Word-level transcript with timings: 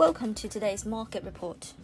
Welcome 0.00 0.32
to 0.36 0.48
today's 0.48 0.86
market 0.86 1.24
report. 1.24 1.74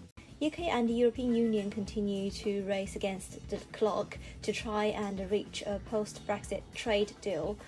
UK 0.40 0.60
and 0.60 0.88
the 0.88 0.94
European 0.94 1.34
Union 1.34 1.68
continue 1.68 2.30
to 2.30 2.62
race 2.62 2.96
against 2.96 3.46
the 3.50 3.58
clock 3.74 4.16
to 4.40 4.54
try 4.54 4.86
and 4.86 5.30
reach 5.30 5.62
a 5.66 5.82
post 5.90 6.26
Brexit 6.26 6.62
trade 6.74 7.12
deal. 7.20 7.58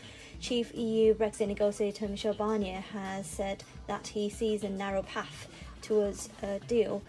Chief 0.41 0.75
EU 0.75 1.13
Brexit 1.13 1.49
negotiator 1.49 2.09
Michel 2.09 2.33
Barnier 2.33 2.81
has 2.81 3.27
said 3.27 3.63
that 3.89 4.07
he 4.07 4.31
sees 4.31 4.65
a 4.65 4.71
narrow 4.71 5.03
path 5.03 5.49
towards 5.83 6.31
a 6.43 6.61
deal 6.61 7.03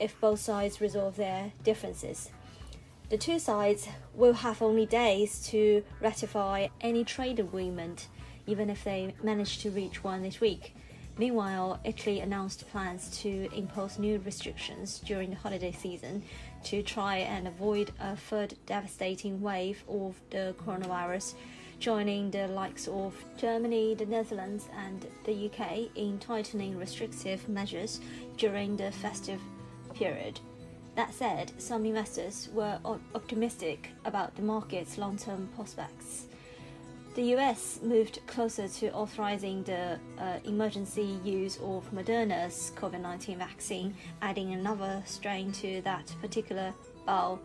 if 0.00 0.20
both 0.20 0.40
sides 0.40 0.80
resolve 0.80 1.14
their 1.14 1.52
differences. 1.62 2.30
The 3.08 3.18
two 3.18 3.38
sides 3.38 3.86
will 4.14 4.32
have 4.32 4.60
only 4.60 4.84
days 4.84 5.46
to 5.50 5.84
ratify 6.00 6.66
any 6.80 7.04
trade 7.04 7.38
agreement, 7.38 8.08
even 8.48 8.68
if 8.68 8.82
they 8.82 9.14
manage 9.22 9.58
to 9.58 9.70
reach 9.70 10.02
one 10.02 10.24
this 10.24 10.40
week. 10.40 10.74
Meanwhile, 11.20 11.80
Italy 11.84 12.20
announced 12.20 12.66
plans 12.70 13.10
to 13.18 13.46
impose 13.54 13.98
new 13.98 14.20
restrictions 14.24 15.00
during 15.00 15.28
the 15.28 15.36
holiday 15.36 15.70
season 15.70 16.22
to 16.64 16.82
try 16.82 17.18
and 17.18 17.46
avoid 17.46 17.92
a 18.00 18.16
third 18.16 18.54
devastating 18.64 19.42
wave 19.42 19.84
of 19.86 20.18
the 20.30 20.54
coronavirus, 20.64 21.34
joining 21.78 22.30
the 22.30 22.48
likes 22.48 22.88
of 22.88 23.12
Germany, 23.36 23.94
the 23.94 24.06
Netherlands, 24.06 24.70
and 24.74 25.06
the 25.24 25.50
UK 25.50 25.94
in 25.94 26.18
tightening 26.20 26.78
restrictive 26.78 27.46
measures 27.50 28.00
during 28.38 28.78
the 28.78 28.90
festive 28.90 29.42
period. 29.92 30.40
That 30.94 31.12
said, 31.12 31.52
some 31.58 31.84
investors 31.84 32.48
were 32.54 32.78
optimistic 33.14 33.90
about 34.06 34.36
the 34.36 34.42
market's 34.42 34.96
long 34.96 35.18
term 35.18 35.50
prospects. 35.54 36.28
The 37.14 37.34
US 37.34 37.80
moved 37.82 38.20
closer 38.28 38.68
to 38.68 38.92
authorizing 38.92 39.64
the 39.64 39.98
uh, 40.16 40.38
emergency 40.44 41.18
use 41.24 41.56
of 41.56 41.90
Moderna's 41.92 42.70
COVID 42.76 43.00
19 43.00 43.36
vaccine, 43.36 43.96
adding 44.22 44.52
another 44.52 45.02
strain 45.06 45.50
to 45.54 45.82
that 45.82 46.14
particular 46.20 46.72
bowl, 47.06 47.40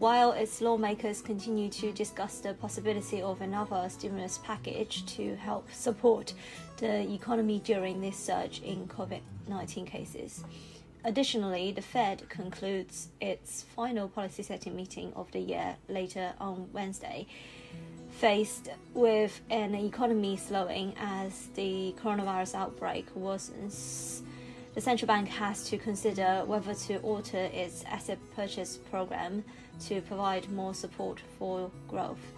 while 0.00 0.32
its 0.32 0.60
lawmakers 0.60 1.22
continue 1.22 1.70
to 1.70 1.92
discuss 1.92 2.40
the 2.40 2.54
possibility 2.54 3.22
of 3.22 3.42
another 3.42 3.88
stimulus 3.88 4.40
package 4.42 5.06
to 5.06 5.36
help 5.36 5.70
support 5.70 6.34
the 6.78 7.08
economy 7.12 7.60
during 7.60 8.00
this 8.00 8.18
surge 8.18 8.60
in 8.62 8.88
COVID 8.88 9.20
19 9.46 9.86
cases. 9.86 10.42
Additionally, 11.04 11.70
the 11.70 11.80
Fed 11.80 12.28
concludes 12.28 13.10
its 13.20 13.62
final 13.62 14.08
policy 14.08 14.42
setting 14.42 14.74
meeting 14.74 15.12
of 15.14 15.30
the 15.30 15.38
year 15.38 15.76
later 15.88 16.32
on 16.40 16.68
Wednesday 16.72 17.28
faced 18.16 18.70
with 18.94 19.42
an 19.50 19.74
economy 19.74 20.38
slowing 20.38 20.94
as 20.98 21.48
the 21.54 21.94
coronavirus 22.02 22.54
outbreak 22.54 23.06
worsens, 23.14 24.22
the 24.74 24.80
central 24.80 25.06
bank 25.06 25.28
has 25.28 25.68
to 25.68 25.76
consider 25.76 26.42
whether 26.46 26.72
to 26.72 26.98
alter 27.00 27.50
its 27.52 27.84
asset 27.84 28.18
purchase 28.34 28.78
program 28.90 29.44
to 29.80 30.00
provide 30.02 30.50
more 30.50 30.72
support 30.72 31.20
for 31.38 31.70
growth. 31.88 32.32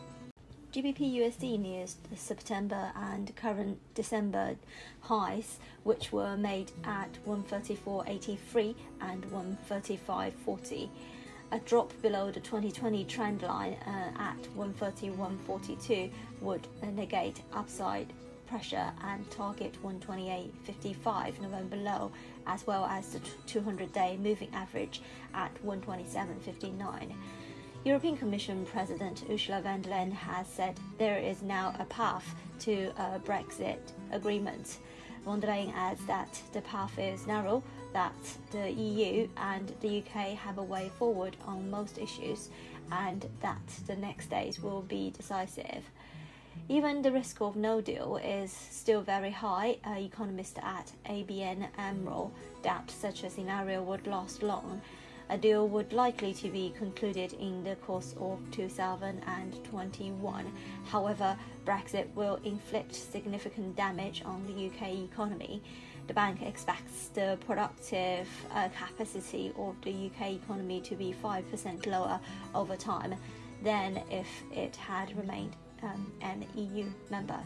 GBP 0.73 1.15
USD 1.15 1.59
nears 1.61 1.97
the 2.11 2.17
September 2.17 2.91
and 2.97 3.35
current 3.37 3.79
December 3.95 4.57
highs, 5.01 5.59
which 5.85 6.13
were 6.13 6.37
made 6.37 6.73
at 6.85 7.09
134.83 7.25 8.75
and 9.01 9.23
135.40 9.31 10.89
a 11.51 11.59
drop 11.61 11.93
below 12.03 12.31
the 12.31 12.41
2020 12.41 13.05
trend 13.05 13.43
line 13.43 13.77
uh, 13.87 14.11
at 14.19 14.43
131.42 14.57 16.11
would 16.41 16.67
negate 16.95 17.43
upside 17.53 18.13
pressure 18.47 18.93
and 19.05 19.31
target 19.31 19.77
128.55 19.83 21.41
November 21.41 21.77
low, 21.77 22.11
as 22.47 22.67
well 22.67 22.85
as 22.87 23.11
the 23.11 23.21
200 23.47 23.93
day 23.93 24.19
moving 24.21 24.49
average 24.55 25.03
at 25.35 25.53
127.59. 25.65 27.13
European 27.85 28.17
Commission 28.17 28.67
President 28.67 29.25
Ursula 29.31 29.61
von 29.63 29.81
der 29.83 29.91
Leyen 29.91 30.13
has 30.13 30.47
said 30.47 30.79
there 30.99 31.19
is 31.19 31.43
now 31.43 31.75
a 31.79 31.85
path 31.85 32.35
to 32.59 32.93
a 32.99 33.19
Brexit 33.21 33.79
agreement. 34.13 34.79
Von 35.25 35.41
der 35.41 35.49
Leyen 35.49 35.73
adds 35.75 36.05
that 36.07 36.41
the 36.53 36.61
path 36.63 36.99
is 36.99 37.27
narrow 37.27 37.63
that 37.93 38.13
the 38.51 38.71
EU 38.71 39.29
and 39.37 39.73
the 39.81 39.99
UK 39.99 40.37
have 40.37 40.59
a 40.59 40.63
way 40.63 40.91
forward 40.99 41.37
on 41.47 41.71
most 41.71 41.99
issues 41.99 42.51
and 42.93 43.27
that 43.41 43.67
the 43.87 43.97
next 43.97 44.31
days 44.31 44.61
will 44.61 44.83
be 44.83 45.11
decisive. 45.11 45.85
Even 46.69 47.03
the 47.03 47.13
risk 47.13 47.41
of 47.41 47.57
no 47.57 47.81
deal 47.81 48.19
is 48.23 48.53
still 48.53 49.01
very 49.01 49.31
high. 49.31 49.79
Uh, 49.87 49.99
economists 49.99 50.59
at 50.59 50.93
ABN 51.07 51.69
AMRO 51.79 52.31
doubt 52.63 52.91
such 52.91 53.23
a 53.23 53.31
scenario 53.31 53.83
would 53.83 54.07
last 54.07 54.43
long. 54.43 54.83
A 55.31 55.39
deal 55.39 55.69
would 55.69 55.93
likely 55.93 56.33
to 56.35 56.49
be 56.49 56.73
concluded 56.79 57.33
in 57.35 57.65
the 57.65 57.77
course 57.77 58.15
of 58.19 58.39
2021. 58.51 60.53
However, 60.87 61.37
Brexit 61.67 62.07
will 62.15 62.41
inflict 62.45 62.95
significant 62.95 63.77
damage 63.77 64.23
on 64.25 64.47
the 64.47 64.69
UK 64.69 64.95
economy 65.11 65.63
the 66.09 66.15
bank 66.15 66.41
expects 66.41 67.09
the 67.09 67.39
productive 67.47 68.27
uh, 68.55 68.71
capacity 68.71 69.53
of 69.59 69.77
the 69.83 70.07
UK 70.07 70.33
economy 70.33 70.81
to 70.81 70.97
be 70.97 71.15
5% 71.23 71.87
lower 71.87 72.19
over 72.55 72.77
time 72.77 73.15
than 73.63 74.03
if 74.11 74.27
it 74.51 74.75
had 74.75 75.15
remained 75.19 75.55
um, 75.83 76.11
an 76.23 76.47
EU 76.57 76.87
member. 77.11 77.39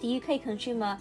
The 0.00 0.16
UK 0.16 0.42
consumer 0.42 0.96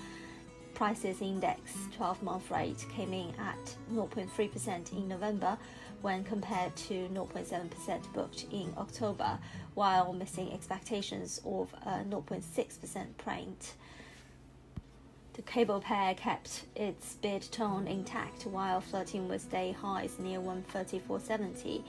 prices 0.77 1.21
index 1.23 1.59
12 1.95 2.21
month 2.21 2.51
rate 2.51 2.85
came 2.95 3.11
in 3.11 3.33
at 3.39 3.75
0.3% 3.91 4.91
in 4.91 5.07
November 5.07 5.57
when 6.03 6.23
compared 6.23 6.75
to 6.75 7.09
0.7% 7.11 8.13
booked 8.13 8.45
in 8.51 8.71
October, 8.77 9.39
while 9.73 10.13
missing 10.13 10.53
expectations 10.53 11.41
of 11.43 11.73
a 11.83 12.05
0.6% 12.07 13.17
print. 13.17 13.73
The 15.33 15.41
cable 15.41 15.81
pair 15.81 16.13
kept 16.13 16.65
its 16.75 17.15
bid 17.15 17.51
tone 17.51 17.87
intact 17.87 18.43
while 18.45 18.79
flirting 18.79 19.27
with 19.27 19.49
day 19.49 19.71
highs 19.71 20.19
near 20.19 20.39
134.70, 20.39 21.81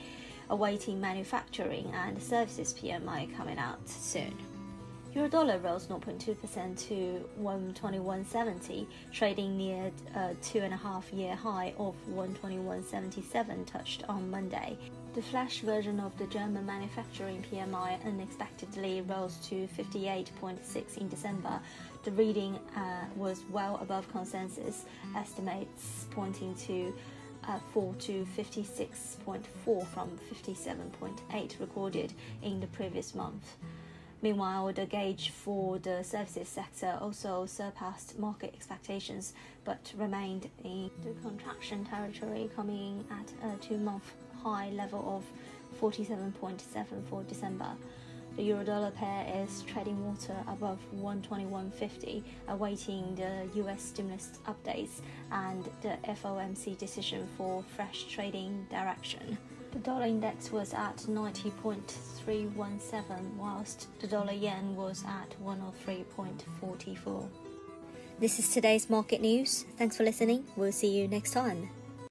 awaiting 0.49 0.99
manufacturing 0.99 1.91
and 1.93 2.19
services 2.19 2.73
PMI 2.73 3.37
coming 3.37 3.59
out 3.59 3.87
soon. 3.87 4.35
Eurodollar 5.15 5.63
rose 5.63 5.87
0.2% 5.87 6.87
to 6.87 7.27
121.70, 7.41 8.85
trading 9.11 9.57
near 9.57 9.91
a 10.15 10.35
two 10.35 10.59
and 10.59 10.71
a 10.71 10.77
half 10.77 11.11
year 11.11 11.35
high 11.35 11.73
of 11.79 11.95
121.77 12.11 13.65
touched 13.65 14.03
on 14.07 14.29
Monday. 14.29 14.77
The 15.15 15.21
flash 15.23 15.61
version 15.61 15.99
of 15.99 16.15
the 16.19 16.27
German 16.27 16.63
manufacturing 16.63 17.43
PMI 17.51 18.05
unexpectedly 18.05 19.01
rose 19.01 19.37
to 19.47 19.67
58.6 19.75 20.97
in 20.97 21.09
December. 21.09 21.59
The 22.03 22.11
reading 22.11 22.59
uh, 22.75 23.05
was 23.15 23.45
well 23.49 23.79
above 23.81 24.07
consensus 24.11 24.85
estimates, 25.17 26.05
pointing 26.11 26.53
to 26.67 26.93
uh, 27.47 27.57
fall 27.73 27.95
to 28.01 28.27
56.4 28.37 29.87
from 29.87 30.19
57.8 30.31 31.59
recorded 31.59 32.13
in 32.43 32.59
the 32.59 32.67
previous 32.67 33.15
month. 33.15 33.57
Meanwhile, 34.21 34.73
the 34.73 34.85
gauge 34.85 35.29
for 35.29 35.79
the 35.79 36.03
services 36.03 36.49
sector 36.49 36.97
also 36.99 37.45
surpassed 37.45 38.19
market 38.19 38.53
expectations 38.53 39.33
but 39.63 39.93
remained 39.97 40.49
in 40.63 40.91
the 41.03 41.11
contraction 41.21 41.85
territory, 41.85 42.49
coming 42.55 43.05
in 43.09 43.17
at 43.17 43.53
a 43.53 43.57
two 43.57 43.77
month 43.77 44.03
high 44.43 44.69
level 44.71 45.03
of 45.15 45.23
47.7 45.81 46.61
for 47.09 47.23
December. 47.23 47.69
The 48.35 48.43
euro-dollar 48.43 48.91
pair 48.91 49.43
is 49.43 49.63
treading 49.63 50.05
water 50.05 50.35
above 50.47 50.79
121.50, 50.95 52.23
awaiting 52.49 53.15
the 53.15 53.49
US 53.63 53.81
stimulus 53.81 54.31
updates 54.47 55.01
and 55.31 55.69
the 55.81 55.97
FOMC 56.07 56.77
decision 56.77 57.27
for 57.37 57.63
fresh 57.75 58.05
trading 58.05 58.67
direction. 58.69 59.37
The 59.71 59.79
dollar 59.79 60.05
index 60.05 60.51
was 60.51 60.73
at 60.73 60.97
90.317, 60.97 63.35
whilst 63.37 63.87
the 63.99 64.07
dollar 64.07 64.33
yen 64.33 64.75
was 64.75 65.03
at 65.05 65.35
103.44. 65.43 67.29
This 68.19 68.39
is 68.39 68.49
today's 68.49 68.89
market 68.89 69.21
news. 69.21 69.65
Thanks 69.77 69.95
for 69.95 70.03
listening. 70.03 70.45
We'll 70.55 70.71
see 70.71 70.89
you 70.89 71.07
next 71.07 71.29
time. 71.31 71.69